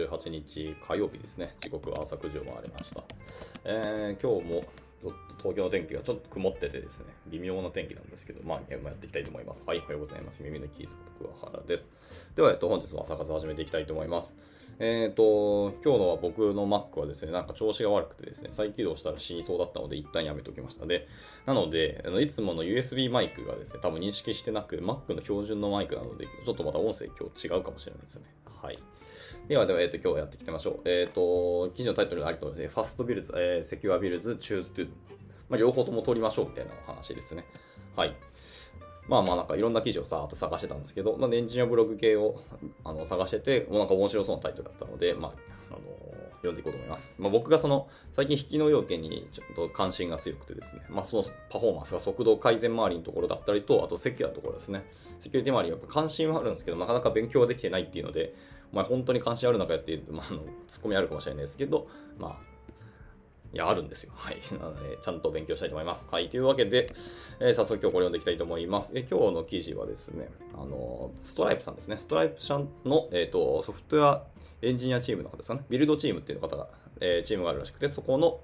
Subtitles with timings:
[0.00, 1.54] 18日火曜日ですね。
[1.58, 3.04] 時刻は朝9時を回りました。
[3.64, 4.64] えー、今日も
[5.38, 9.62] 東京の天気がちょっと曇っててですね、微妙な天気なんですけど、まあ、やっていきたいと思います。
[9.66, 10.42] はい、おはようございます。
[10.42, 11.88] 耳のキースこと桑原です。
[12.34, 14.34] では、えっと、本日も朝活を始めていきたいと思います。
[14.78, 20.86] えっ、ー、と、今日のは僕の Mac はですね、なんか調子が悪くてですね、再起動したら死にそうだったので、一旦やめておきました。
[20.86, 21.06] で、
[21.44, 28.24] なので、あのいつもの USB マイクがですね、多分認識してなく、Mac の標準のマイクなので、ちょっとまた音声今日違うかもしれないですね。
[28.62, 28.78] はい。
[29.48, 30.80] では、では、えっ、ー、と、今日やっていきましょう。
[30.86, 34.88] えっ、ー、と、記事のタイトルがあるとです、 fast builds、えー、 secure builds、 choose two
[35.50, 37.44] まあ、両方とも取りましょうみたいなお話ですね。
[37.94, 38.16] はい。
[39.06, 42.40] まあまあなんかいろんな記事をさーっと探してたんですけど、まあ、エンジニアブログ系を
[42.84, 45.32] あの探してて、もうなんか面白そうなタイトルだったので、まあ、
[45.70, 45.78] あの
[46.48, 47.12] 読んでいこうと思います。
[47.18, 54.84] まあ、僕がその最近非機能要件にちょっと関心が強くてですね、まあ、そのパフォーマンスが速度改善周りのところだったりと、あとセキュアのところですね。
[55.18, 58.34] セキュリティ周りやっぱ関心はあるんですけど、なかなか勉強はできてないっていうので、
[58.72, 61.86] お前本当に関心あるのかやっていう、まあ、のツッコミあるかもしれないですけど、
[62.18, 62.53] まあ、
[63.54, 64.12] いや、あるんですよ。
[64.16, 64.38] はい。
[64.58, 66.08] なので、ちゃんと勉強したいと思います。
[66.10, 66.28] はい。
[66.28, 66.88] というわけで、
[67.38, 68.90] えー、早速今日これ読んでいきたいと思います。
[68.96, 71.96] え今日の記事はですね、あの、ストライプさんですね。
[71.96, 74.24] ストライプさんの、えーと、ソフトウェア
[74.62, 75.62] エンジニアチームの方ですかね。
[75.68, 76.68] ビルドチームっていう方が、
[77.00, 78.40] え、チームがあるらしくて、そこの、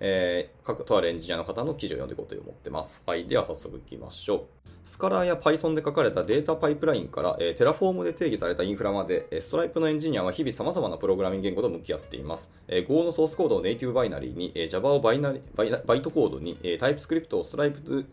[0.00, 3.02] えー、各とあるエンジニアの方の記事を読んでいこうと思ってます。
[3.06, 3.26] はい。
[3.26, 4.64] では早速いきましょう。
[4.84, 12.50] Scala や Python で書かれたデータパイプラインから、えー、 Terraform で定義されたインフラまで、えー、ストライプのエンジニアは日々様々なプログラミング言語と向き合っています。
[12.68, 18.06] えー、Go のソースコードをネイティブバイナリーに、えー、Java をバイナリバイバイトコードに、えー、TypeScript をストライプ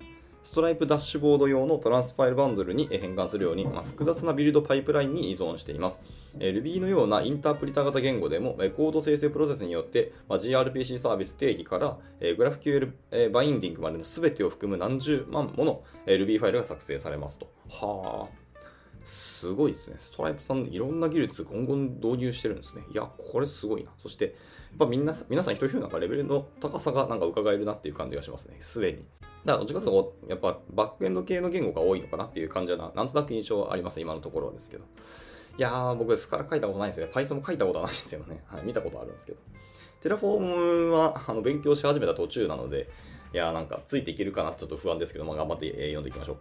[0.43, 6.01] ストライプダッシュボード用のトランスファイルバンドルに変換するように、まあ、複雑なビルドパイプラインに依存しています。
[6.37, 17.47] Ruby のようなインタープリタ型言語でも、コード生成プロセスによって、まあ、gRPC サービス定義から、GraphQL、バインディングまでの全てを含む何十万もの、Ruby ファイルが作成されますと。
[17.69, 18.41] はあ。
[19.03, 19.95] すごいですね。
[19.99, 22.83] ストライプさん、いろんな技術、ゴンゴン導入してるんですね。
[22.91, 23.91] いや、これすごいな。
[23.97, 24.33] そして、やっ
[24.77, 28.57] ぱみんな、皆さん一人一人なんかレベルの高さがなんか伺えるなっていう感じがしますね。
[28.59, 29.05] すでに。
[29.45, 34.83] だからどっちかというと、やっぱバックエンド系の言語が多いのかなっていう感じはな、なんとなく印象はありますね、今のところはですけど。
[35.57, 37.11] いやー、僕、 Scala 書いたことないんですよね。
[37.13, 38.43] Python も書いたことはないですよね。
[38.47, 39.39] はい、見たことあるんですけど。
[40.01, 42.89] Terraform はあの勉強し始めた途中なので、
[43.33, 46.37] いやなんかついていけるかなちょっと不安ですけど、まあ、頑張って、えー、読んでいきましょう。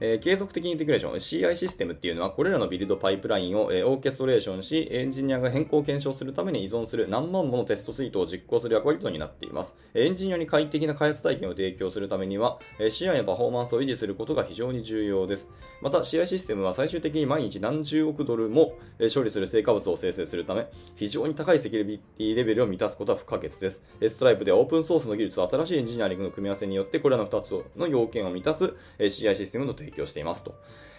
[0.00, 9.76] えー、継続的インテグレーション、CI システムっていうのは、これらのビルドパイプラインを、えー、オーケストレーションし、エンジニアが変更を検証するために依存する何万ものテストスイートを実行する役割となっています。
[9.94, 15.46] エンジニアに快適な開発体験を提供するためには、えー、CI やパフォーマンスを維持することが非常に重要です。
[15.80, 23.82] また、CI システムは最終的に毎日何十億ドルも、え処理する成果物を生成するため、非常に高いセキュリティレベルを満たすことは不可欠です。
[24.08, 30.54] ストライプではオープンソースの技術と新しいエンジニアリングの組み合わせによって、これらの2つの要件を満たす CI システムを提供していますと。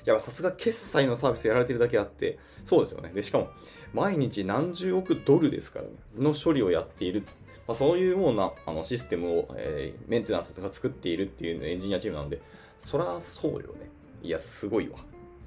[0.05, 3.09] いや、さすが決済のサービスやられてるだけあって、そうですよね。
[3.09, 3.49] で、しかも、
[3.93, 7.23] 毎日何十億ドルですからね、の処理をやっている。
[7.67, 12.41] まあ、そういうようなあのシステムを、えー、メンテナンスとか作っているっていうエンジニアチームなので、
[12.77, 13.89] そらそうよね。
[14.21, 14.97] いや、すごいわ。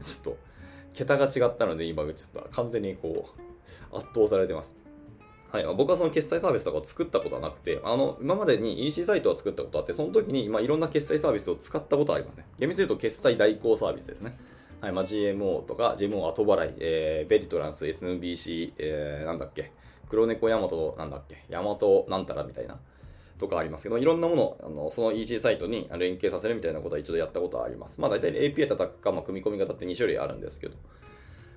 [0.00, 0.36] ちょっと、
[0.94, 3.28] 桁が違ったので、今、ちょっと完全にこ
[3.92, 4.74] う、圧倒されてます。
[5.50, 12.44] はい、僕はその決済サービスとかを作ったことはなくて、あの、今までに EC サイトは作ったことあって、その時に、まあ、いろんな決済サービスを使ったことはありますね。
[12.58, 14.36] 厳密に言うと決済代行サービスですね。
[14.82, 19.72] はい、まあ、GMO とか、GMO 後払い、えー、ベリトランス、SNBC、えー、なんだっけ、
[20.10, 22.78] 黒猫ヤマト、なんだっけ、ヤマトなんたらみたいな、
[23.38, 28.00] とかありますけど、いろんなものあの、その EC サイトに連携させるみたいなことは一度やったことはあります。
[28.00, 30.76] まあ、大体 API 叩くか、まあ、組み込み方って2種類あるんですけど、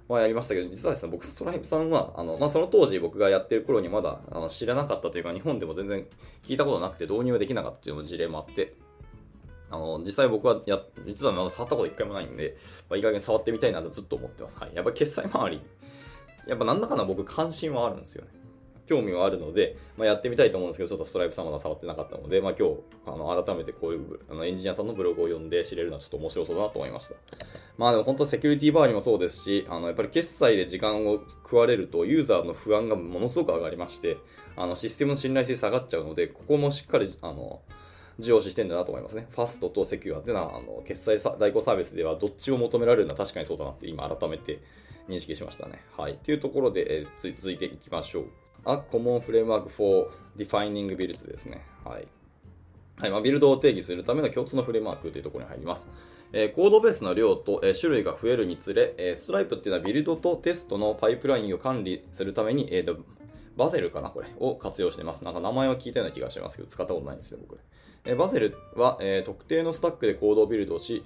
[0.07, 6.05] は、やりましたけど、実はですね、僕、ストライプさんは、あの、まあ、その当時僕がやってる頃にまだあの知らなかったというか、日本でも全然
[6.43, 8.75] 聞いたことなくて導入できなかったという事例もあって、
[9.69, 12.57] あの、実際僕はや、実はまだ触ったこと一回もないんで、
[12.89, 14.57] まあ、いい加減触ってみたいなとずっと思ってます。
[14.57, 14.75] はい。
[14.75, 15.61] やっぱ決済周り、
[16.47, 18.31] やっぱなんだかんだ僕関心はあるんですよね。
[18.91, 22.75] 興味はあるので、まあ、やってみたいと思うんですけど、ちょっとストライプさんまだ触ってなかったので、まあ、今日、
[23.05, 27.15] あの、改めてこういうあのエンジニアさんのブログを読んで知れるのはちょっと面白そうだなと思いました。
[27.77, 34.17] まあでも本当セキュリティバーにもそうですし、あの、やっぱり決済で時間を食われるとユーザーの不安がものすごく上がりまして、
[34.55, 37.61] あの、システムの信頼性下がっちゃうので、ここもしっかり、あの、
[38.19, 39.27] 重視してんだなと思いますね。
[39.31, 44.59] ファストとセキュアっていうのは、あの決済代行サービスではどっちを求められるのは確かにそうだなって今改めて
[45.07, 45.81] 認識しましたね。
[45.97, 46.17] はい。
[46.17, 48.40] というところで、えー、続いていきましょう。
[48.65, 51.61] A Common Framework for Defining Builds ですね。
[51.83, 52.07] はい。
[52.97, 55.87] はいまあ、ビルドを定義するための共通のフレームワークというところに入ります。
[56.33, 63.03] えー、コードベースの量と、えー、種類が増えるにつれ、えー、ストライプっていうのはビルドとテストのパイプラインを管理するために、えー、
[63.57, 65.23] バゼルかなこれを活用しています。
[65.23, 67.59] なんか名前は聞いたような気がしますけど、使ったことないんですよ、僕。
[68.05, 71.03] えバゼルは、え特定のスタックでコードをビルドし、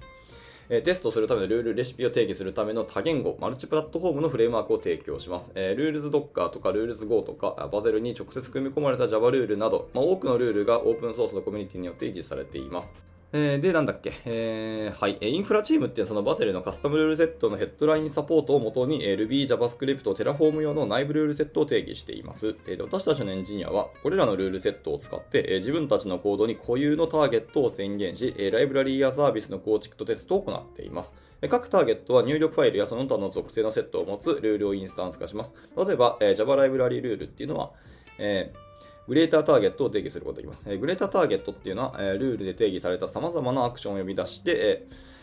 [0.68, 5.52] えテストするためのルール、レシピを定義するための多言語、マルチプラットフォームのフレームワークを提供します。
[5.54, 12.92] えー、 rules docker とかルールズ Go とか、 Bazel に直接組み込まれた Java ルールなど、まあ、多くのルールがオープンソースのコミュニティによって維持されています。
[13.32, 22.54] えーで、なんだっけ、えーはい、インフラチームってその Bazel のカスタムルールセットのヘッドラインサポートをもとに、Ruby、JavaScript、Terraform 用の内部ルールセットを定義しています。
[22.68, 31.12] えーで私たちのエンジニアは、これらのルールセットを使って、え自分たちのコードに固有のターゲットを宣言し、えライブラリーやサービスの構築とテストを行っています。
[31.42, 35.52] え各ターゲットは入力ファイルやその他の属性のセットを持つルールをインスタンス化します。
[35.76, 37.72] 例えば、えー Java ライブラリールールっていうのは、
[38.18, 38.65] えー
[39.08, 40.64] グレーターターゲットを定義することができます。
[40.66, 45.16] えグレーターターゲットっていうのは、えルールで定義された様々なアクションを呼び出して、えー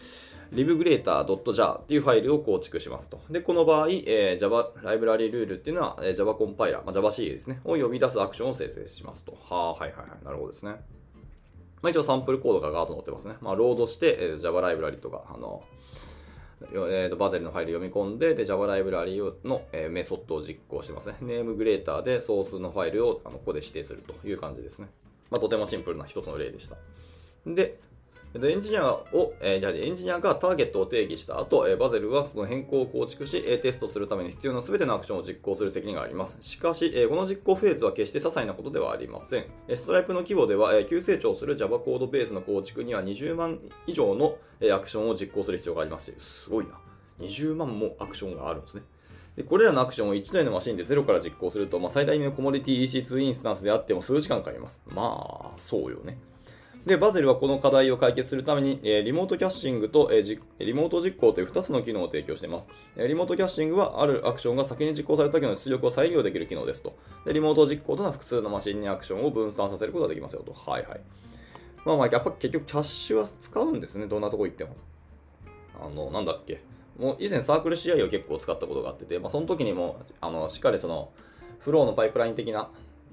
[0.53, 3.19] libgreater.jar っていうファイルを構築しますと。
[3.29, 9.35] で、この場合、えー Java ライブラリルールっていうのは、えー Java コンパイラー、まあ、JavaC ですね、を呼び出すアクションを生成しますと。
[9.41, 10.23] はあ、はいはいはい。
[10.23, 10.73] なるほどですね。
[11.81, 13.35] まあ、一応サンプルコードがガーッと載ってますね。
[13.41, 15.63] まあ、ロードして、えー Java ライブラリとか、あの、よ
[16.71, 21.15] えーとバゼルのファイル読み込んで、で、Java ライブラリの、えーメソッドを実行してますね。
[21.21, 24.87] ネームグレーターでソースのファイルをあのここで指定するという感じですね。
[25.29, 26.77] まあ、とてもシンプルな一つの例でした。
[27.45, 27.79] で、
[28.35, 36.35] エンジニアを、えーじゃあエンジニアがターゲットを定義した後、えーバゼルはその変更を構築し、テストするために必要な全てのアクションを実行する責任があります。
[36.39, 39.45] しかし、えーこの実行フェーズは決して些細なことではありません。
[39.75, 44.37] ストライプの規模では、えー急成長する Java コードベースの構築には20万以上の、
[44.73, 46.71] アクションを実行する必要がありますし、すごいな。
[47.19, 48.83] 20万もアクションがあるんですね。
[49.35, 54.79] でこれらのアクションを1台のマシンでゼロから実行すると、まあ、最大のコモディティ EC2 インスタンスであっても数時間かかります。
[54.85, 56.19] まあ、そうよね。
[56.85, 62.67] で、バゼルはこの課題を解決するために、えーリモートキャッシングと、えーじリモート実行という2つの機能を提供しています。
[62.97, 66.97] えーリモートキャッシングはあるアクションが先に実行された時の出力を再現できる機能ですと。
[67.25, 70.51] で、リモート実行というのは複数のマシンにアクションを分散させることができますよと。
[70.51, 71.01] はいはい。
[71.85, 74.07] まあまあ、やっぱ結局キャッシュは使うんですね。
[74.07, 74.75] どんなとこ行っても。
[75.81, 76.63] あの、なんだっけ。
[76.99, 81.11] もう以前サークル CI を結構使ったことがあってて、まあ、その時にも、あの、しっかりその、
[81.59, 82.69] フローのパイプライン的な、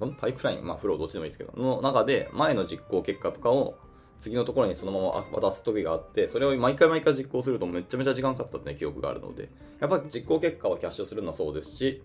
[0.08, 3.76] パイプライン、まあ、フローどっちでもいいですけど、の中で、前の実行結果とかを、
[4.18, 9.48] 次のところにそのまま渡す時があって、それを毎回毎回実行するとめちゃめちゃ時間かかったって、ね、記憶があるので、
[9.80, 12.02] やっぱ実行結果をキャッシュするのはそうですし、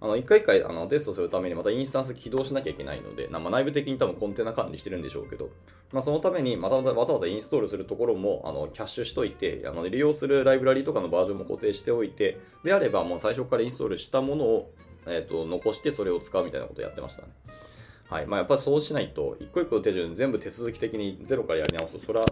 [0.00, 5.50] あの、一回一回あのテストするためにまたインスタンス起動しなきゃいけないので、まあ、内部的に多分コンテナ管理してるんでしょうけど、
[5.92, 14.70] まあ、そのためにまたわざわざインストールするところもあのキャッシュしといて、あの利用するライブラリとかのバージョンも固定しておいて、であればもう最初からインストールしたものを、
[15.06, 17.28] えー、と残してそれを使うみたいなことをやってましたね。
[18.08, 22.26] はいまあ、やっぱりそうしないと、一個一個の手順全部手続き的にゼロからやり直すと、それは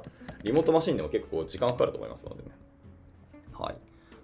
[0.45, 2.51] リモートマシンでも結構時間かかると思いますのでね。
[3.59, 3.77] はい。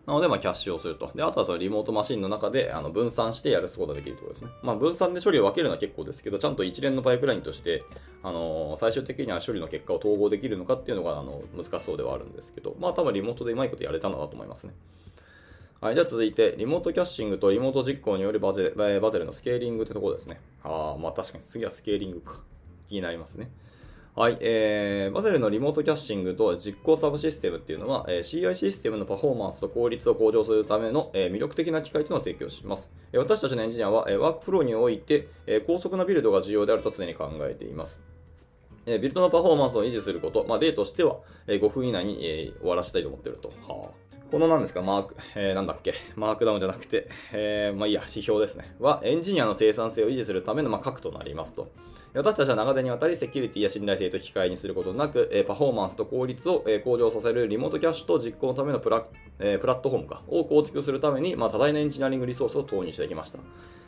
[0.07, 1.11] なので、ま、キャッシュをすると。
[1.15, 4.51] で、あとはそのリモートマシンの中であの分散してやることができるというころですね。
[4.63, 7.83] まあ、分散で処理を分けるのは結構ですけど、ちゃんと一連のパイプラインとして、
[8.23, 14.75] あの最終的には処理の結果を統合できるのかっていうのがあの難しそうではあるんですけど、まあ、多分リモートでうまいことやれたのだと思いますね。
[15.79, 20.41] はい、では続いて、リモートキャッシングとリモート実行によるバゼバゼルのスケーリングってところですね。
[20.63, 22.43] ああ、まあ確かに次はスケーリングか。
[22.89, 23.51] 気になりますね。
[24.15, 32.91] はい、えー、バゼルのリモートキャッシングと実行サブシステムっていうのは、えー CI システムのパフォーマンスと効率を向上するための、えー魅力的な機械というのを提供します。
[33.13, 38.01] えー私たちのエンジニアは、えーワークフローにおいて、えー高速なビルドが重要であると常に考えています。
[38.87, 43.49] えービルドのパフォーマンスを維持すること、まあ、例としては、えー5分以内に、えー終わらせたいと思っていると。
[43.69, 48.75] はあこの何ですか、マーク、えーなんだっけ、マークダウンじゃなくて、えーまあいいや、指標ですね。
[48.81, 51.69] は、エンジニアの生産性を維持するための、まあ、核となりますと。
[52.13, 59.07] 私たちは長年にわたりセキュリティや信頼性と機械にすることなく、えーパフォーマンスと効率を、えー向上させるリモートキャッシュと実行のためのプラ,、
[59.39, 63.39] えープラットフォームかを構築するために、まあ、多大なエンジニアリングリソースを投入してきました。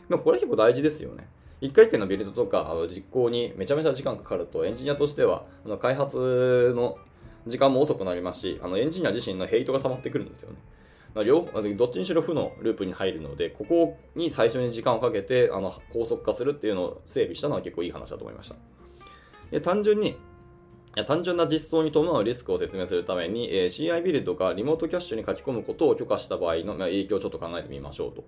[0.09, 1.29] でもこれ結構大事ですよね。
[1.61, 6.99] 一回一回のビルドとかあの実行にめちゃめちゃ時間かかると、エンジニアとしてはあの開発の
[7.49, 10.59] 時間も遅くなりますし、あのエンジニア自身のヘイトが溜まってくるんですよね。
[11.15, 18.57] まあ両方どっちにしろ負のループに入るので、ここに最初に時間をかけてあの高速化するっていうのを整備したのは結構いい話だと思いました。
[19.51, 20.19] で単純に
[21.07, 28.25] 単純な実装に伴うリスクを説明するために、えー CI ビルドがリモートキャッシュに書き込むことを許可した場合の、まあ、影響をちょっと考えてみましょうと。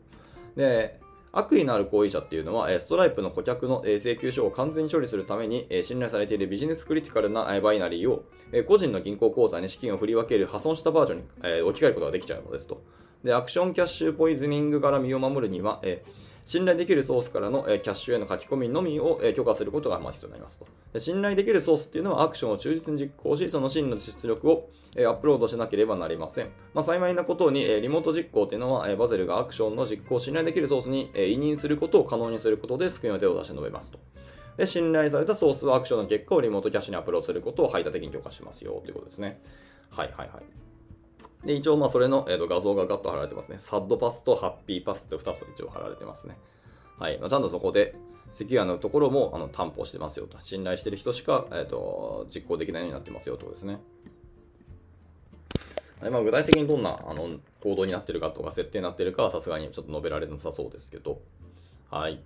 [0.56, 1.00] で
[1.32, 8.24] 悪意のある行為者っていうのは、ストライプの顧客の請求書を完全に処理するために、信頼されているビジネスクリティカルなバイナリーを、
[8.66, 12.82] 個人の銀行口座に資金を振り分ける破損したバージョンに置き換えることができちゃうのですと。
[13.22, 21.00] で、アクションキャッシュポイズニングから身を守るには、えー信頼できるソースからのえキャッシュへの書き込みのみをえ許可することが必要になりますとで。
[21.00, 26.50] 信頼できるソースっていうのはアクションを忠実に実行し、その真の出力をえアップロードしなければなりません。
[26.74, 33.98] まあ、幸いなことに、えリモート実行っていうのは、えバゼルがアクションの実行を信頼できるソースに、え委任することを可能にすることで救いの手を出して述べますと。
[34.56, 39.40] で、信頼されたソースはアクションの結果をリモートキャッシュにアップロードすることを排他的に許可しますよということですね。
[39.90, 40.69] はいはいはい。
[41.44, 43.58] で、一応、まあ、それの、えー、と画像がガッと貼られてますね。
[43.58, 46.36] サッドパスとハッピーパスって2つ一応貼られてますね。
[46.98, 47.18] はい。
[47.18, 47.94] まあ、ちゃんとそこで、
[48.32, 50.38] セキュアのところもあの担保してますよと。
[50.40, 53.80] 信頼してる人しか、えーと、実行できないようになってますよとですね。
[56.00, 57.28] はいまあ、具体的にどんなあの
[57.60, 61.20] 行動になってるかとか設定になってるかはさすがにちょっと述べられなさそうですけど。
[61.90, 62.22] はい。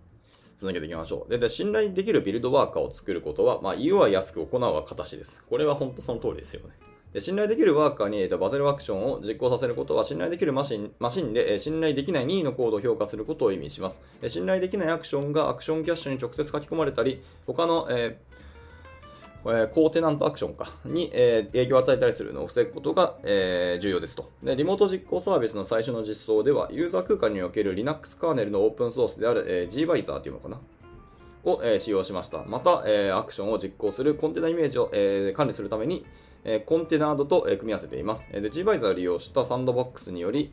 [0.56, 1.30] 続けていきましょう。
[1.30, 5.42] で、で信頼できるビルドワーカーを作ることは、まあ、言うは安く行うは形です。
[5.48, 6.74] これは本当その通りですよね。
[7.14, 14.02] で信頼できるワーカーにえー、とバゼルアクションを実行させることは、信頼できるマシンマシンでえ信頼できない任意のコードを評価することを意味します。
[14.20, 24.56] え信頼できないアクションがアクションキャッシュに直接書き込まれたり、他の、えー、コーテナントアクションかに、えー、影響を与えたりするのを防ぐことが、えー、重要ですとで。
[24.56, 30.60] リモート実行サービスの最初の実装では、ユーザー空間における Linux カーネルのオープンソースである、えー、Gvisor というのかな？
[31.44, 32.42] を、え、使用しました。
[32.44, 36.06] また、えー、アクションを実行するコンテナイメージを、えー、管理するために、
[36.44, 38.26] えコンテナードと、え組み合わせています。
[38.30, 40.52] で、Gvisor を利用したサンドボックスにより、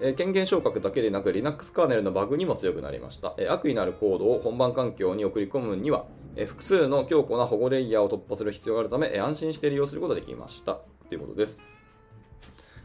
[0.00, 3.34] え権限昇格だけでなく Linux カーネルのバグにも強くなりました。
[3.36, 6.06] え悪意のあるコードを本番環境に送り込むには、
[6.36, 10.78] え複数の強固な保護レイヤーを突破する必要があるため、え安心して利用することができました。
[11.08, 11.60] ということです。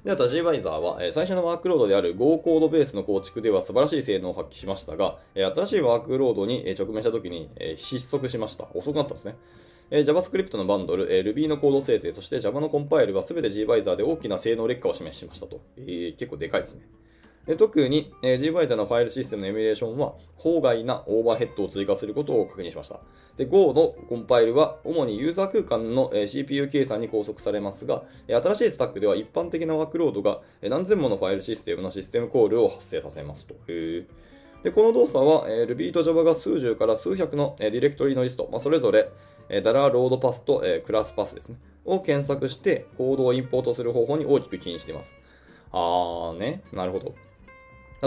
[0.03, 8.67] で、あと Gvisor は、え最初のワークロードである Go コードベースの構築では素晴らしい性能を発揮しましたが、え新しいワークロードに直面したときに、え失速しました。
[8.73, 9.35] 遅くなったんですね。
[9.91, 15.61] えー、JavaScript のバンドル、えー、Ruby のコード生成、そして Java のコンパイルは全て Gvisor で大きな性能劣化を示しましたと。
[15.77, 16.81] えー、結構でかいですね。
[17.45, 23.01] で特に、えー、Gvisor のファイルシステムのエミュレーションは、法外なオーバーヘッドを追加することを確認しました。
[23.35, 33.55] で、Go のコンパイルは、主にユーザー空間の、えー、CPU 計算に拘束されますが、えー、新しいスタックでは一般的なワークロードが、えー、何千ものファイルシステムのシステムコールを発生させますと。
[33.67, 34.05] へ
[34.63, 39.09] でこの動作は、えー、Ruby と Java が数十から数百の、えー、ディレクトリのリスト、まあ、それぞれ、
[39.49, 45.13] えー、 dollar load path と、えー、 classpath ですね、を検索してコードをインポートする方法に大きく起因しています。
[45.71, 47.13] あーね、なるほど。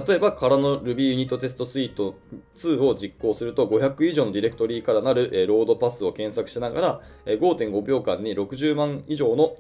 [0.07, 2.17] 例えば、空の Ruby ユニットテストスイート
[2.55, 9.55] 2を実行すると、500以上のディレクトリーからなる、ロードパスを検索しながら、えー、5.5秒間に60万以上の、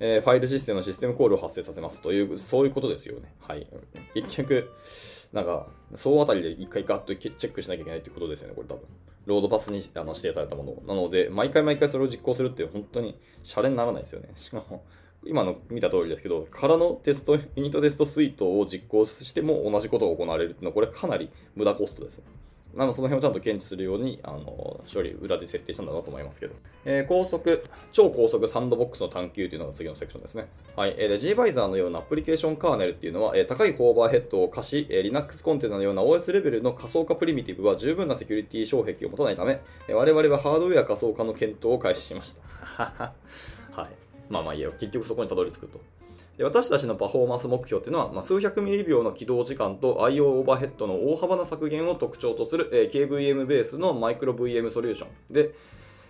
[0.00, 3.32] ファイルシステムのシステムコールを発生させますという、そういうことですよね。
[3.40, 3.68] はい。
[4.14, 4.68] 結局、
[5.32, 8.84] なんか、総当たりで一回ガッとチェックしなきゃいけないってことですよね、これ多分。
[9.24, 10.94] ロードパスにあの指定されたもの。
[10.94, 14.30] なので、毎回毎回それを実行するって本当にシャレにならないですよね。
[14.34, 14.84] しかも、
[15.24, 22.24] 今の見た通りですけど、空のテスト、ユニットテストスイートを実行しても同じことが行われるっていうのは、これかなり無駄コストですね。
[22.74, 26.54] なので、その辺をちゃんと検知するように、あの、処理裏で設定したんだなと思いますけど。
[26.84, 27.62] えー、高速、
[27.92, 30.48] 超高速サンドボックスの探求というのが次のセクションですね。
[30.74, 30.94] はい。
[30.96, 42.42] えー、で、 gVisor のようなアプリケーションカーネルっていうのは、えー、高いオーバーヘッドを課し、えー、Linux コンテナのような OS レベルの仮想化プリミティブは十分なセキュリティ障壁を持たないため、えー、我々はハードウェア仮想化の検討を開始しました。
[43.72, 44.02] はい。
[44.30, 44.72] まあまあいいよ。
[44.78, 45.80] 結局そこにたどり着くと。
[46.38, 55.50] で私たちのパフォーマンス目標っていうのは、まあ、数百ミリ秒の起動時間と IO オーバーヘッドの大幅な削減を特徴とする、えー、KVM ベースのマイクロ VM ソリューションで、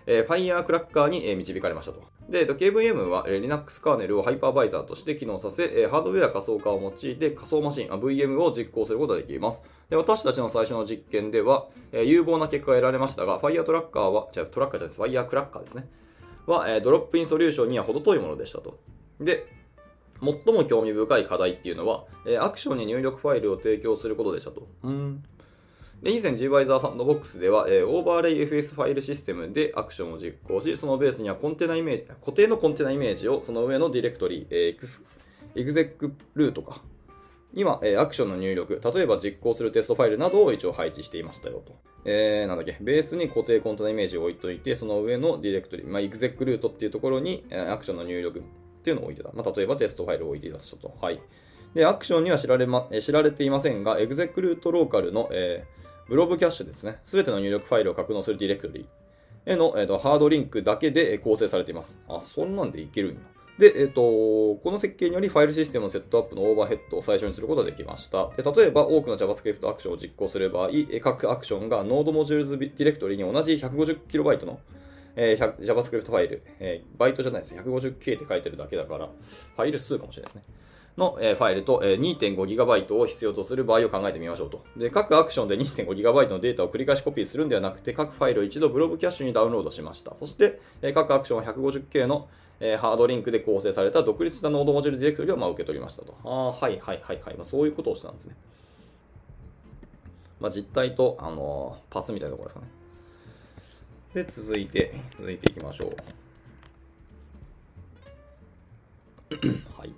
[0.07, 2.03] えー、Firecracker に、えー、導かれましたと。
[2.29, 9.61] で、KVM は、えー、Linux カーネルをハイパーバイザーとして機能させ、えー、ハードウェア仮想化を用いて仮想マシン、VM を実行することができます。
[9.91, 15.89] で私たちの最初の実験では、えー、有望な結果が得られましたが、Firetracker は、じゃトラッカーじゃないです、Firecracker ですね。
[16.47, 18.79] は、えー、ドロップインソリューションには程遠いものでしたと。
[19.21, 19.47] で、
[20.23, 24.67] 最も興味深い課題っていうのは、えー、アクションに入力ファイルを提供することでしたと。
[24.85, 25.25] うん
[26.03, 35.01] で以前 gVisor サンドボックスでは、えー、 OverlayFS ファイルシステムでアクションを実行し、そのベースにはコンテナイメージ、固定のコンテナイメージをその上のディレクトリ、えー、エクス
[35.55, 36.83] exec root か、
[37.53, 41.75] には、えー、アクションの入力、例えば実行するテストファイルなどを一応配置していましたよと。
[42.05, 48.43] えー、なんだっけ、ベースに固定コンテナイメージを置いといて、その上のディレクトリ、まあ、 exec root っていうところに、えー、アクションの入力
[48.83, 49.31] っていうのを置いてた。
[49.33, 50.93] まあ、例えばテストファイルを置いていましたと。
[51.01, 51.21] はい。
[51.73, 56.99] で、アクションには知られ,、ま、知られていませんが、 executor ローカルの、えー、 blob キャッシュですね。
[57.05, 58.89] すべての入力ファイルを格納するディレクトリ
[59.47, 61.97] への、えーと、ハードリンクだけで構成されています。
[62.09, 63.21] あ、そんなんでいけるんや。
[63.59, 68.31] で、えっ、ー、と、この設計によりファイルシステムのセットアップのオーバーヘッドを最小にすることができました。
[68.31, 70.71] で例えば、多くの JavaScript アクションを実行する場合、
[71.01, 74.59] 各アクションが node_modules ディレクトリに同じ 150KB の
[75.17, 77.55] えー、JavaScript ファイル、えー、バイトじゃないです。
[77.55, 80.55] 150K って書いてるだけだから、ファイル数かもしれないですね。
[80.97, 84.65] の、えー、ファイルと、えー、2.5GB を必要とする場合を考えてみましょうと。
[84.77, 90.15] で、各アクションで 2.5GB のデータを繰り返しコピーするんではなくて、各ファイルを一度 blob キャッシュにダウンロードしました。
[90.17, 92.29] そして、えー、各アクションは 150K の、
[92.61, 96.15] えー、ハードリンクで構成された独立した node module ディレクトリを、まあ、受け取りましたと。
[96.25, 97.35] ああ、はいはいはいはい。
[97.37, 98.37] まあ、そういうことをしたんですね。
[100.41, 102.82] まあ、実態と、あの、パスみたいなところですかね。
[104.15, 105.91] で、続いて、続いていきましょう。
[109.79, 109.95] はい。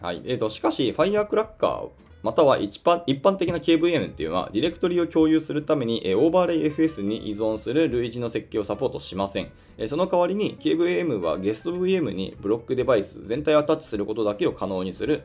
[0.00, 0.22] はい。
[0.26, 1.90] えーと、しかし、Firecracker
[2.24, 9.50] または一般一般的な KVM っていうのは、ディレクトリを共有するために、えー、 OverlayFS に依存する類似の設計をサポートしません。
[9.76, 15.24] えー、その代わりに、KVM はゲスト VM にブロックデバイス全体をアタッチすることだけを可能にする、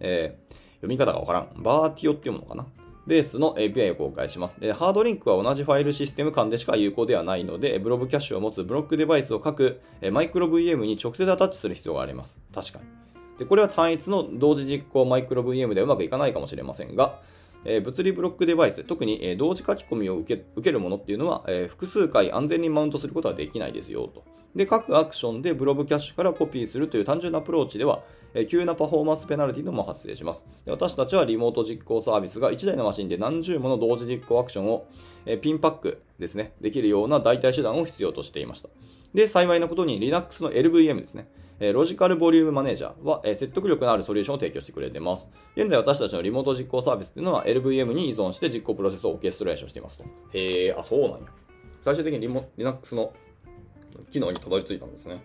[0.00, 1.62] えー、読み方がわからん。
[1.62, 2.83] virtio って読むのかな？
[3.06, 4.58] ベースの API を公開します。
[4.58, 9.80] で、ハードリンクは同じファイルシステム間でしか有効ではないので、 blob キャッシュを持つブロックデバイスを各
[10.12, 12.38] マイクロ VM に直接アタッチする必要があります。
[12.54, 12.84] 確かに。
[13.38, 17.20] で、これは単一の同時実行マイクロ VM ではうまくいかないかもしれませんが、
[17.64, 24.24] え、物理ブロックデバイス、特に、え、同時書き込みを受け受けるものっていうのは、え、複数回安全にマウントすることはできないですよと。
[24.54, 28.02] で、各アクションでブロブキャッシュからコピーするという単純なアプローチでは、
[28.34, 30.70] え急なパフォーマンスペナルティのも発生しますで。
[30.72, 34.86] 私たちはリモート実行サービスが1台のマシンで何十もの同時実行アクションを、
[35.26, 38.68] えピンパックですね、できるような代替手段を必要としていました。
[39.14, 41.28] で、幸いなことに Linux の LVM ですね。
[41.60, 45.28] えロジカルボリュームマネージャーは、え説得力のあるソリューションを提供してくれています。
[45.56, 50.04] 現在私たちのリモート実行サービスというのは LVM に依存して実行プロセスをオーケストレーションしていますと。
[50.32, 51.18] へえ、あ、そうなんや。
[51.80, 53.12] 最終的にリモ Linux の
[54.10, 55.22] 機能にたどり着いたんですね。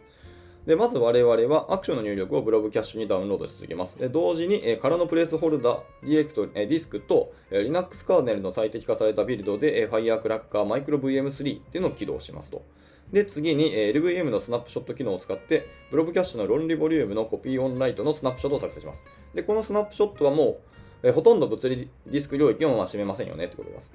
[0.66, 3.98] で、まず我々はアクションの入力をブログキャッシュにダウンロードし続けます。
[3.98, 12.64] で同時に、え空のプレスホルダー、ディレクト、えディスクと、え Linux カーネルの最適化されたビルドで、え Firecracker Micro VM3 っていうのを起動しますと。
[13.12, 19.04] で、次に、え LVM のスナップショット機能を使って、ブロブキャッシュの論理ボリュームのコピーオンライトのスナップショットを作成します。
[19.34, 20.60] で、このスナップショットはも
[21.04, 23.94] う、えほとんど物理ディスク領域をま占めませんよねってことです。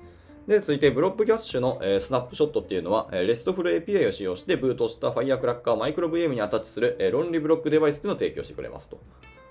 [0.49, 8.99] で、続いて、ブロックキャッシュの、えー、スナップショットっていうのは、えー、RESTful API を使用してブートした Firecracker マイクロ VM にアタッチする、えー、論理ブロックデバイスっていうのを提供してくれますと。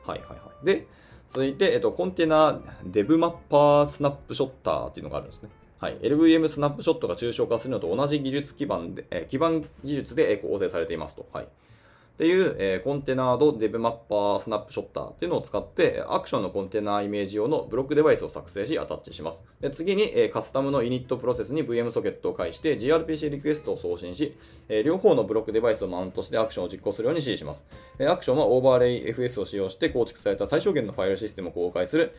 [0.05, 0.65] はいはいはい。
[0.65, 0.87] で、
[1.27, 5.49] 続いて、えっ、と、コンテナデブマッパースナップショッターっていうのがあるんですね。
[5.83, 11.27] はい、LVM スナップショットが抽象化するのと同じ技術基盤で、え基盤技術で構成されていますと。
[11.33, 11.47] はい。
[12.13, 19.43] っていう、えー、コンテナードデブマッパースナップショッターっていうのを使って、アクションのコンテナイメージ用のブロックデバイスを作成し、アタッチします。
[19.59, 24.37] で次に、えー、カスタムの init プロセスに VM ソケットを介して gRPC リクエストを送信し、
[24.69, 27.65] えー、両方のブロックデバイスをマウントしてアクションを実行するように指示します。
[27.97, 32.15] えアクションはオーバーレイ FS を使用して構築された最小限のファイルシステムを公開する、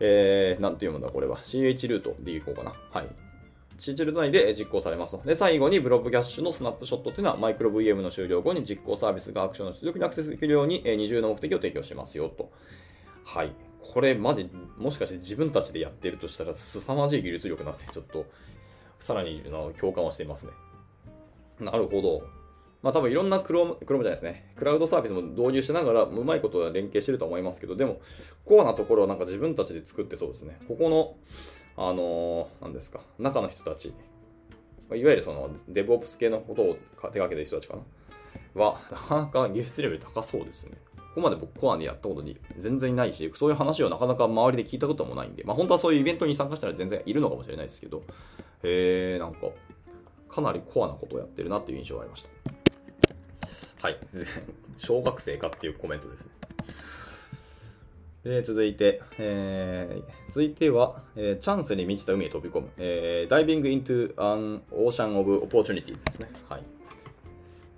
[0.00, 2.72] えー、なんて読むんだこれは CH ルートでいこうかな。
[2.90, 3.31] はい。
[3.78, 5.22] シーチル内で実行されますと。
[5.26, 12.50] で、最後にブロブキャッシュのスナップショットというのはマイクロ VM の終了後に実行サービスがアクションの出力にアクセスできるように二重の目的を提供しますよと。
[13.24, 13.52] はい。
[13.82, 18.26] これマジ、もしかして自分たちでやってるとしたら凄まじい技術力になって、ちょっと、
[19.00, 19.42] さらに
[19.78, 20.52] 共感をしていますね。
[21.60, 22.22] なるほど。
[22.82, 24.52] まあ多分いろんなクローム、クロームじゃないですね。
[24.56, 28.00] クラウドサービスも導入しながらうまいことは連携してると思いますけど、でも、
[28.44, 30.60] コアなところはなんか自分たちで作ってそうですね。
[30.68, 31.16] ここの、
[31.76, 33.92] あの、何ですか、中の人たち、い
[35.04, 40.72] わゆるその DevOps 系のことを手掛けてる人たちかな、は、なかなか技術レベル高そうですね。
[40.96, 48.02] ここまで僕コアでやったことに全然ないし、そういう話をなかなか周りで聞いたこともないんで、まあ本当はそういうイベントに参加したら全然いるのかもしれないですけど、
[48.62, 49.48] へえ、なんか、
[50.28, 52.30] かなりコアなことをやってるなっていう印象がありました。
[53.82, 53.98] はい。
[54.78, 56.30] 小学生かっていうコメントですね。
[58.24, 66.30] で続いて、えー、続いては、えー、チャンスに満ちた海へ飛び込む、えー、 Diving into an ocean of opportunity ですね。
[66.48, 66.62] はい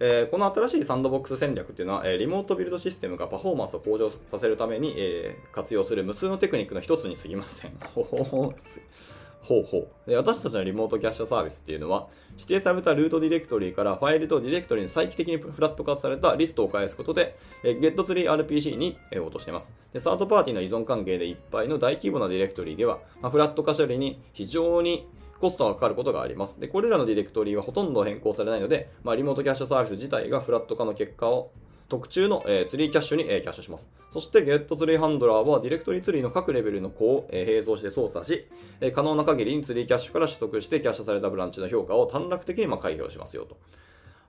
[0.00, 7.72] えー、この新しいサンドボックス戦略というのは、リモートビルドシステムがパフォーマンスを向上させるために、えー、活用する無数のテクニックの一つにすぎません。
[9.44, 10.16] ほうほうで。
[10.16, 20.00] 私たちのリモートキャッシュサービスっていうのは、指定されたルートディレクトリーからファイルとディレクトリに再帰的にフラット化されたリストを返すことで、GetTree RPC に落としていますで。
[20.00, 25.07] サードパーティーの依存関係でいっぱいの大規模なディレクトリーでは、まあ、フラット化処理に非常に
[25.40, 26.59] コストがかかることがあります。
[26.59, 31.50] で、これらのディレクトリはほとんど変更されないので、まあ、リモートキャッシュサービス自体がフラット化の結果を
[31.94, 33.88] 特注の、えー、ツリーキャッシュに、えー、キャッシュします。
[34.11, 38.48] そして Get ツリーハンドラーはディレクトリツリーの各レベルの子を、えー、並走して操作し、
[38.80, 43.57] え、可能な限りにツリーキャッシュから取得してキャッシュされたブランチの評価を短絡的にまあ開票しますよと。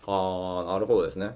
[0.06, 1.36] はあ、なるほどですね。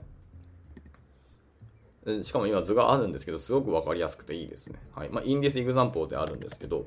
[2.21, 4.79] しかも今図があるんですけど、すごくわかりやすくていいですね。
[4.93, 5.09] はい。
[5.09, 6.85] まあ、in this example であるんですけど、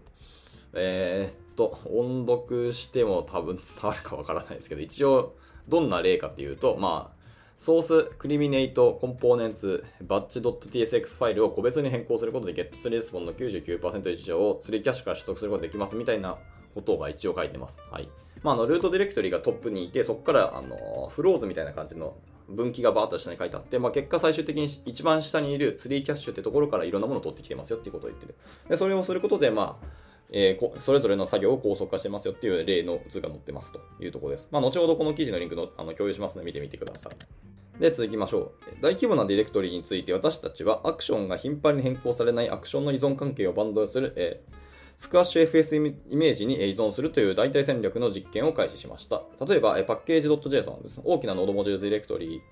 [0.73, 5.35] えー、っと、音読しても多分伝わるかわからないですけど、一応、
[5.69, 7.22] どんな例かっていうと、まあ、
[7.63, 16.39] ソース、クリミネイト、コンポーネンツ、バッチ .tsx ファイルを個別に変更することで GetTo レスポンの99%以上をツリーキャッシュから取得することができますみたいな
[16.75, 17.79] ことが一応書いてます。
[17.89, 18.09] はい。
[18.43, 22.17] まあ、あの、ルートディレクトリがトップにいて、そこから、あの、フローズみたいな感じの
[22.49, 28.35] 分岐がバーッと下に書いてあって、まあ、結果最終的に一番下にいるツリーキャッシュってところからいろんなものを取ってきてますよっていうことを言ってて。
[28.71, 29.87] で、それをすることで、まあ、
[30.33, 34.49] えー、それぞれの作業を高速化してますよっていう例の図が載ってますというところです。
[34.51, 37.52] まあ、後ほどこの記事のリンクのあの共有しますので見てみてください。
[37.83, 38.53] で、続きましょう。
[38.81, 44.63] 大規模なディレクトリについて私たちはアクションが頻繁に変更されないアクションの依存関係をバンドする、えー
[44.95, 49.23] スクワッシュ FS イメージに依存するという代替戦略の実験を開始しました。
[49.45, 51.01] 例えば、えパッケージ .json です。
[51.03, 52.43] 大きなノードモジュールディレクトリ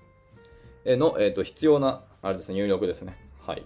[0.85, 3.15] の、えー、と必要なあれです、ね、入力ですね。
[3.39, 3.63] はい。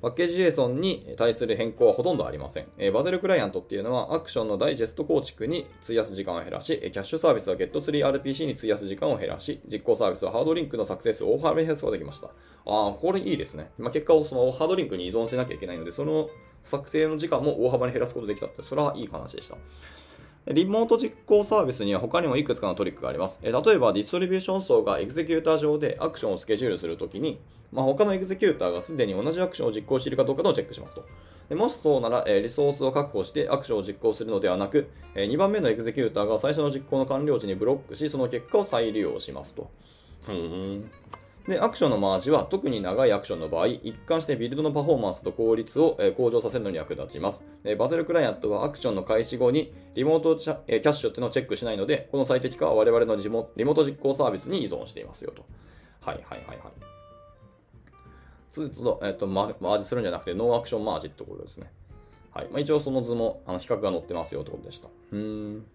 [0.00, 2.66] パッケージ JSON に対する変更はほとんどありません。
[2.78, 12.28] え、バゼルクライアントっていうのはアクションのダイジェスト構築に費やす時間を減らし、キャッシュサービスは Get3RPC に費やす時間を減らし、実行サービスはハードリンクのサクセスを大幅に減らすことができました。
[12.28, 12.30] あ
[12.88, 13.72] あ、これいいですね。
[13.76, 16.30] まあ、結果をそのハードリンクに依存しなきゃいけないので、その
[16.62, 19.56] 作成の時間も大幅に減らすことができたって、それはいい話でした。
[20.46, 23.38] リモート実行サービスには他にもいくつかのトリックがあります。
[23.42, 27.38] 例えば、ディストリビューション層が executor 上でアクションをスケジュールするときに、
[27.72, 31.04] まあ、他の executor がすでに同じアクションを実行しているかどうかをチェックしますと。
[31.50, 39.70] でもしそうなら、リソースを確保してアクションを実行するのではなく、え2番目の executor が最初の実行の完了時にブロックし、その結果を再利用しますと。
[40.22, 40.90] ふーん。
[41.50, 47.42] で、アクションのマージは特に長いアクションの場合、一貫してビルドのパフォーマンスと効率を向上させるのに役立ちます。
[47.76, 55.44] バゼルクライアントはアクションの開始後にリモートキャッシュっていうのをチェックしないので、この最適化は我々のリモート実行サービスに依存していますよと。
[56.02, 56.68] はいはいはいはい。
[58.52, 61.72] つつと、えっと、マージするんじゃなくて、ノーアクションマージってことですね。
[62.32, 62.48] はい。
[62.48, 64.88] まあ、一応その図もあの比較が載ってますよってことでした。
[65.10, 65.66] うん。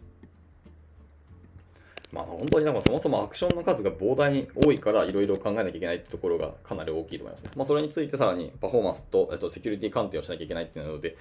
[2.16, 7.52] まあ、本当になんかそもそもアクションの数が膨大に多いからいろいろ考えなきゃいけないってところがかなり大きいと思いますね。
[7.58, 11.18] まあ、それについてさらにパフォーマンスと、えっと、セキュリティ鑑定をしなきゃいけないっていうので、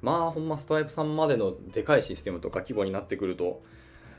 [0.00, 3.62] まあ、ほんまストライプさんまでのでかいシステムとか規模になってくると、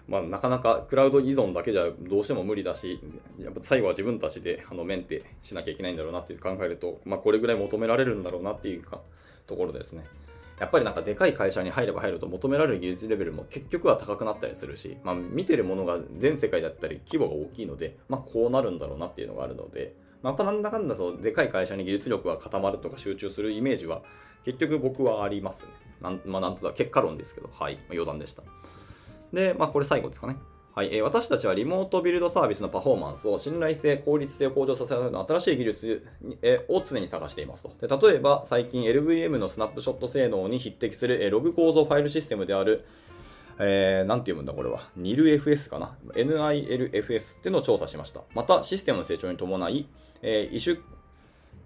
[0.07, 2.99] まあ、なかなかクラウド依存だけじゃどうしても無理だし、
[3.39, 9.01] やっぱ最後は自分たちであのメンテしなきゃいけないんだろうなって考えると、まあ、これぐらい求められるんだろうなっていうか
[9.47, 10.03] ところですね。
[10.59, 24.01] やっぱりなんかでかい会社に入れば入ると求められる技術レベルも結局は高くなったりするし、まあ、見てるものが全世界だったり規模が大きいので、まあ、こうなるんだろうなっていうのがあるので、まあ、なんだかんだそうでかい会社に技術力が固まるとか集中するイメージは
[24.43, 25.69] 結局僕はありますね。
[26.01, 28.43] なん,、まあ、なんとだ結果論ですけど、はい、まあ、余談でした。
[29.33, 30.37] で、まあ、これ最後ですかね。
[30.75, 36.07] はい、えー、私たちはリモートビルドサービスのパフォーマンスを信頼性、効率性を向上させるための新しい技術、
[36.67, 38.07] を常に探していますとで。
[38.07, 42.85] 例えば、最近 LVM のスナップショット性能に匹敵する、え、ログ構造ファイルシステムである、
[43.57, 44.89] えー、なんて読むんだこれは。
[44.97, 48.21] NILFS かな ?NILFS っていうのを調査しました。
[48.35, 49.89] また、システムの成長に伴い、
[50.21, 50.77] えー、異種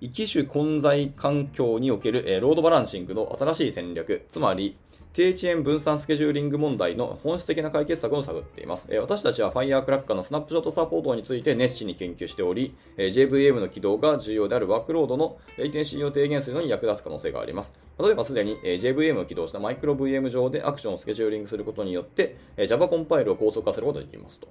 [0.10, 4.78] 機種混在環境における、え、ロードバランシングの新しい戦略、つまり、
[5.14, 8.88] 低遅延分散スケジューリング問題の本質的な解決策を探っています。
[8.90, 17.72] え私たちは Firecracker のスナップショットサポートについて熱心に研究しており、え JVM の起動が重要であるワークロードのレイテンシーを低減するのに役立つ可能性があります。
[18.00, 24.48] 例えばすでに、え JVM を起動したマイクロ VM 上でアクションをスケジューリングすることによって、え Java コンパイルを高速化することができますと。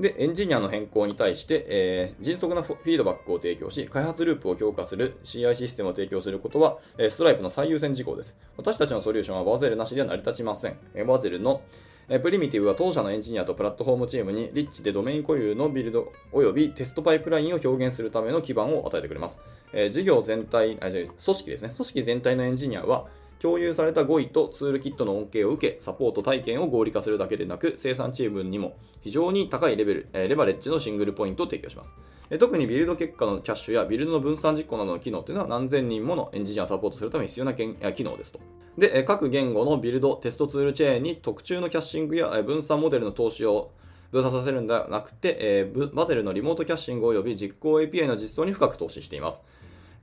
[0.00, 8.34] で、エンジニアの変更に対して、えー、迅速なフィードバックを提供し、開発ループを強化する CI システムを提供することは、えー、ストライプの最優先事項です。
[8.56, 10.76] 私たちのソリューションは Bazel なしでは成り立ちません。
[10.94, 11.62] えー、 Bazel の
[12.08, 19.38] えプリミティブは当社のエンジニアとプラットフォームチームにリッチでドメイン固有のビルド及びテストパイプラインを表現するための基盤を与えてくれます。
[19.72, 21.70] え事業全体あ、組織ですね。
[21.74, 23.06] 組織全体のエンジニアは、
[23.44, 31.92] 共有された語彙とツールキットの恩恵を受け、サポート体験を合理化するだけでなく、生産チームにも非常に高いレベル、えレバレッジのシングルポイントを提供します。
[32.38, 37.66] 特にビルド結果のキャッシュやビルドの分散実行などの機能というのは何千人ものエンジニアをサポートするために必要な機
[38.02, 38.40] 能ですと。
[38.78, 43.72] で、各言語のビルド、テストツールチェーンに特注のキャッシングや分散モデルの投資を
[44.10, 49.42] 分散させるんではなくて、え Bazel のリモートキャッシング及び実行 API の実装に深く投資しています。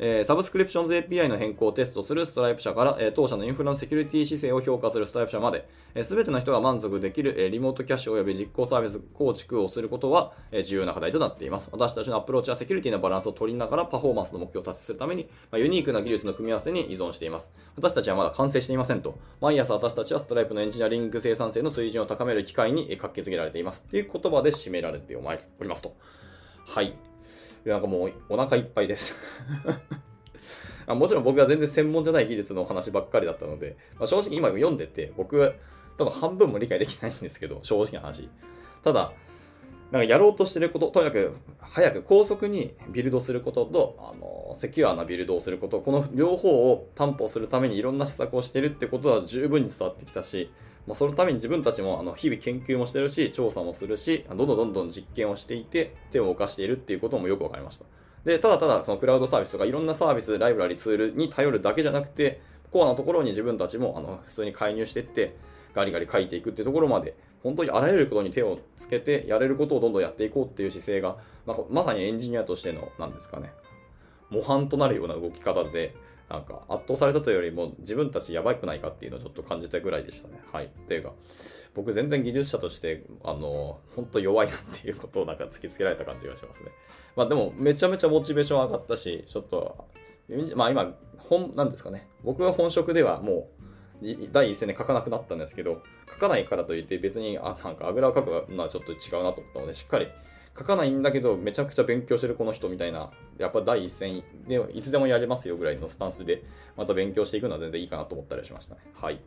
[0.03, 5.69] えー、 Subscriptions API の変更をテストするストライプ社から、えー、当社のインフラのセキュリティ姿勢を評価するストライプ社まで、
[6.01, 11.69] す、え、べ、ての人が満足できる、えー、リモートキャッシュ及び実行サービス構築をすることは、えー、重要な課題となっています。
[11.71, 17.51] 私たちのアプローチはセキュリティのバランスを取りながらパフォーマンスの目標を達成するために、まあ、ユニークな技術の組み合わせに依存しています。
[17.75, 19.19] 私たちはまだ完成していませんと。
[19.39, 23.83] 毎朝私たちはストライプのエンジニアリング生産性の水準を高める機会に活気づけられています。
[23.83, 25.21] という言葉で締められてお
[25.61, 25.95] りますと。
[26.65, 27.10] はい。
[27.65, 29.15] なんかもうお腹いっぱいです
[30.87, 35.53] あもちろん僕は全然専門じゃない技術のお話ばっかりだったので、まあ、正直今読んでて、僕は
[35.97, 38.29] 多分半分も理解できないんですけど、正直な話。
[38.83, 39.13] ただ、
[39.91, 50.51] なんかやろうとしてること、とにかく早く高速にビルドすることと、あの、セキュアなビルドをすること、この両方を担保するためにいろんな施策をしてるってことは十分に伝わってきたし、
[50.87, 57.85] まあ、そのために自分たちもあの日々研究もしてるし、調査もするし、どんどんどんどん実験をしていて、手を動かしているっていうこともよくわかりました。
[58.25, 62.41] で、ただただそのクラウドサービスとかいろんなサービス、ライブラリ、ツールに頼るだけじゃなくて、
[62.71, 65.35] コアなところに自分たちもあの普通に介入していって、
[65.73, 71.17] ガリガリ書いていくっていうところまで、本当にあらゆることに手をつけて、やれることをどんどんやっていこうっていう姿勢が、
[71.47, 73.51] なんかまさにエンジニアとしての、なんですかね、
[74.29, 75.95] 模範となるような動き方で、
[76.31, 80.39] なんか圧倒されたというよりも自分たちやばくないかっていうのをちょっと感じたぐらいでしたね。
[80.53, 80.65] はい。
[80.65, 81.11] っていうか、
[81.75, 86.71] 僕全然技術者として、あの、本当弱いなっていうことをなんか突きつけられた感じがしますね。
[87.17, 89.89] まあでも、めちゃめちゃモチベーション上がったし、ちょっと、
[90.55, 92.07] まあ今、本、なんですかね。
[92.23, 93.49] 僕は本職ではも
[94.01, 100.07] う、第一線で書かなくなったんですけど、書かないからといって別に、あ、なんかあぐらを書くのはちょっと違うなと思ったので、しっかり
[100.57, 106.43] 書かないんだけど、めちゃくちゃ勉強してるこの人みたいな、やっぱ第一線でいつでもやれますよぐらいのスタンスで、
[106.75, 108.81] また勉強していくのは全然いいかなと思ったりしましたね。
[108.93, 109.21] はい。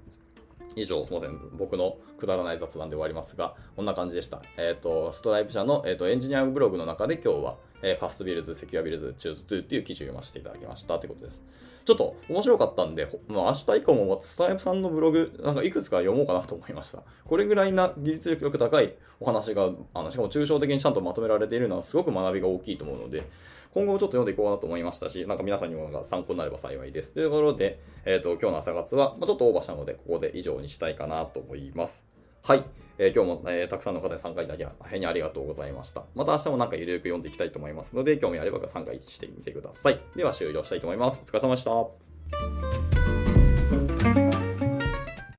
[0.77, 1.39] 以上、すみません。
[1.57, 4.43] 僕のくだらない雑談で終わりますが、こんな感じでした。
[4.57, 11.43] えっ、ー、と、ストライプ社の、えーと、エンジニアブログの中で今日は、えー、 Fast builds、secure builds、choose two っていう記事を読ませていただきましたということです。
[11.85, 17.03] ちょっと面白かったんで、まあ、明日以降もストライプさんのブログ、なんかいくつか読もうかなと思いました。
[17.27, 23.25] これぐらいな技術力高いお話が、あのしかも抽象的にちゃんとまとめられているのはすごく学びが大きいと思うので、
[23.75, 27.13] 今後もちょっと読んでいこうかなと思いましたし、なんか皆さんにも参考になれば幸いです。
[27.13, 32.14] というところで、えっ、ー、と、今日の朝活は、まあ、ちょっとオーバーしたので、ここで以上にしたいかなと思います。
[32.47, 32.65] はい。
[32.99, 36.05] えー、今日も、えー、たくさんの方に参加いただき、大変にありがとうございました。
[36.15, 40.01] また明日もなんかゆるく読んでいきたいと思いますので、興味あれば参加してみてください。
[40.15, 41.19] では終了したいと思います。
[41.25, 42.94] お疲れ様でした。